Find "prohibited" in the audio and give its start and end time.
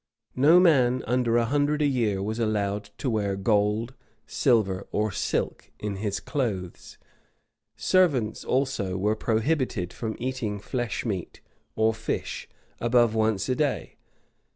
9.15-9.93